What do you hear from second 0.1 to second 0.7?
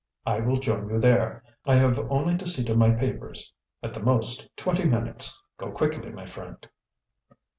I will